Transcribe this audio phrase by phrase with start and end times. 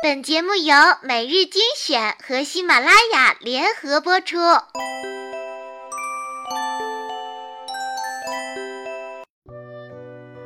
[0.00, 4.36] 本节目由每日精选和喜马拉雅联合播出。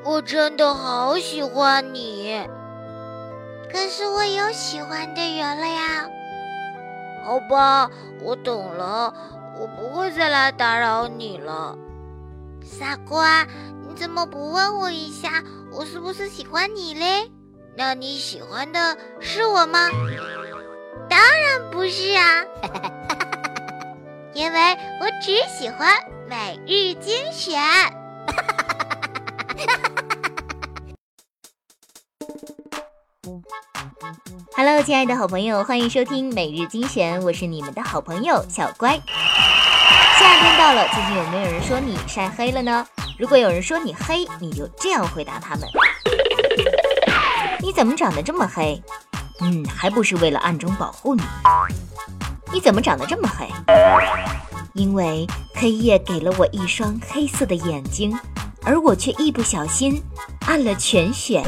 [0.07, 2.41] 我真的好喜欢你，
[3.71, 6.09] 可是我有喜欢的人了呀。
[7.23, 7.91] 好吧，
[8.23, 9.13] 我懂了，
[9.61, 11.77] 我不会再来打扰你了。
[12.65, 13.47] 傻瓜，
[13.87, 17.31] 你怎么不问我一下，我是不是喜欢你嘞？
[17.75, 19.89] 那你喜欢的是我吗？
[21.09, 22.45] 当然不是啊，
[24.35, 25.97] 因为我只喜欢
[26.29, 27.59] 每日精选。
[34.55, 39.01] Hello，亲爱的好朋友，欢迎收听每日精选，我是你们的好朋友小乖。
[40.19, 42.87] 夏天到了，最近有没有人说你晒黑了呢？
[43.19, 45.67] 如果有人说你黑，你就这样回答他们。
[47.73, 48.79] 你怎么长得这么黑？
[49.41, 51.23] 嗯，还不是为了暗中保护你。
[52.53, 53.49] 你怎么长得这么黑？
[54.75, 58.15] 因为黑夜给了我一双黑色的眼睛，
[58.63, 59.99] 而我却一不小心
[60.47, 61.43] 按了全选。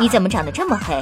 [0.00, 0.94] 你怎么长得这么黑？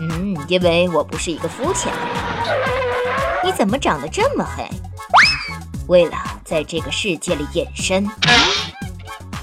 [0.00, 3.44] 嗯，因为我不是一个肤浅的人。
[3.44, 4.68] 你怎么长得这么黑？
[5.86, 8.02] 为了在这个世界里隐身。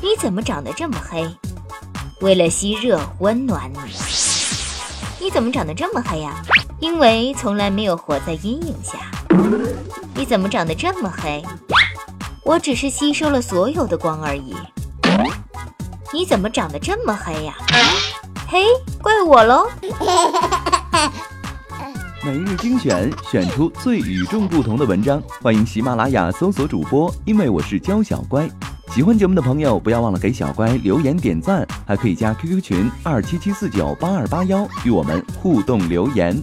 [0.01, 1.25] 你怎么长得这么黑？
[2.21, 6.41] 为了吸热温暖你，你怎么长得这么黑呀？
[6.79, 8.97] 因为从来没有活在阴影下。
[10.15, 11.43] 你怎么长得这么黑？
[12.43, 14.55] 我只是吸收了所有的光而已。
[16.11, 17.53] 你怎么长得这么黑呀？
[18.47, 18.63] 嘿，
[18.99, 19.67] 怪我喽！
[22.25, 25.21] 每日精选，选出最与众不同的文章。
[25.41, 28.49] 欢迎喜马拉雅搜索主播，因为我是娇小乖。
[28.93, 36.41] 喜欢节目的朋友，不要忘了给小乖留言点赞，还可以加 QQ 群二七七四九八二八幺与我们互动留言。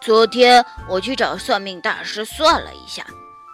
[0.00, 3.04] 昨天我去找算命大师算了一下，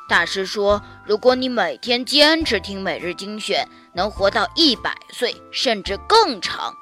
[0.08, 6.72] 大师说，如果你每天坚持听每日精选，能活到一百岁甚至更长。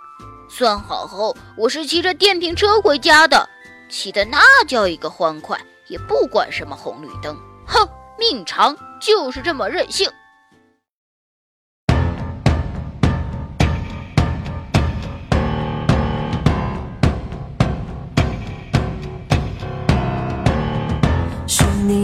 [0.49, 3.49] 算好后，我是骑着电瓶车回家的，
[3.89, 7.35] 骑的那叫一个欢快，也不管什么红绿灯。
[7.67, 7.89] 哼，
[8.19, 10.11] 命长就是这么任性。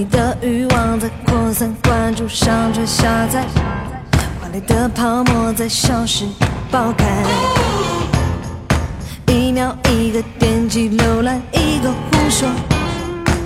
[0.02, 3.44] 你的欲望在扩散，关注上传下载，
[4.40, 6.26] 华丽的泡沫在消失
[6.72, 7.06] 爆开。
[9.28, 12.48] 一秒一个点击浏览，一个胡说，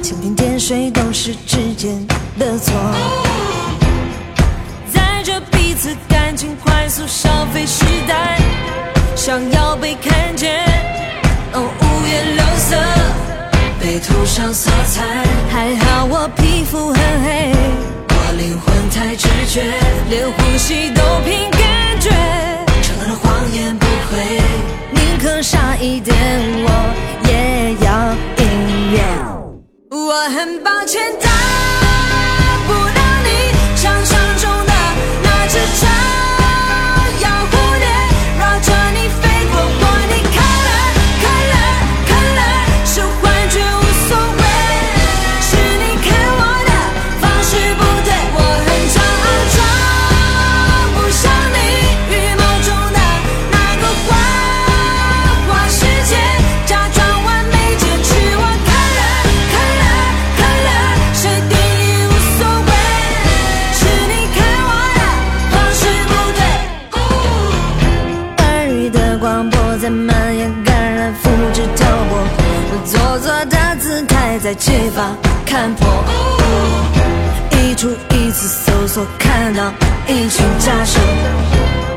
[0.03, 1.95] 蜻蜓点水都是指尖
[2.39, 2.73] 的错。
[4.91, 8.39] 在这彼此感情快速消费时代，
[9.15, 10.65] 想要被看见，
[11.53, 12.77] 哦，五颜六色。
[13.79, 15.05] 被涂上色彩，
[15.49, 16.29] 还好我
[16.93, 17.53] 很黑，
[18.09, 19.63] 我灵魂太直觉，
[20.09, 21.61] 连呼吸都凭感
[22.01, 22.11] 觉。
[22.83, 24.41] 承认谎言不会，
[24.93, 26.15] 宁可傻一点，
[26.65, 26.69] 我
[27.29, 28.45] 也要音
[28.93, 28.97] 乐。
[29.91, 31.03] 我很抱歉
[74.39, 75.17] 在街坊
[75.47, 75.89] 看破，
[77.53, 79.73] 一出一次搜索，看到
[80.07, 81.01] 一群假手，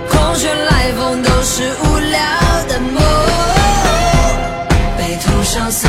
[0.10, 2.20] 空穴来风都是无聊
[2.70, 3.04] 的梦。
[4.98, 5.88] 被涂上色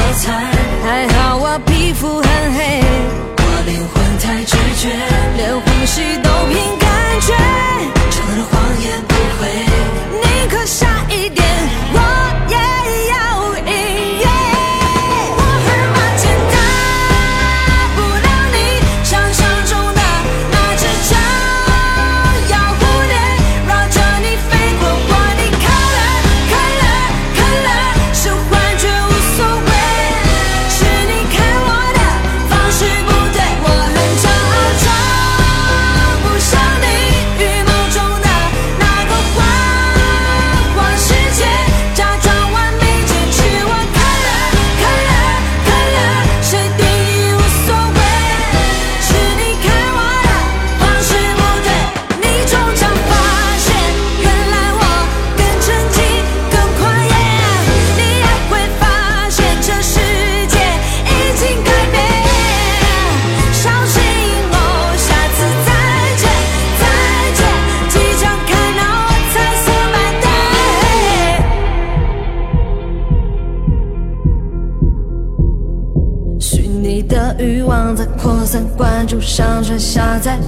[77.40, 80.38] 欲望在扩散，关注、上传、下载，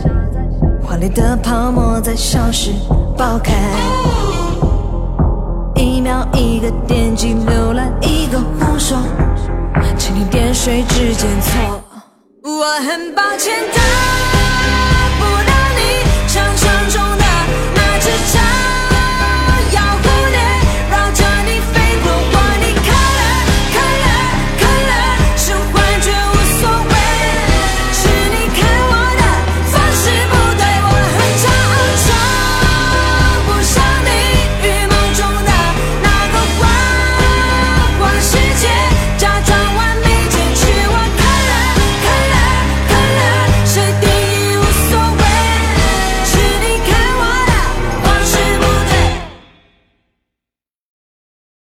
[0.83, 2.71] 华丽的泡沫在消失、
[3.17, 3.55] 爆开。
[5.75, 8.99] 一秒一个点击浏览，一个胡说，
[9.99, 11.81] 蜻蜓点水之间错。
[12.43, 14.31] 我很抱歉的。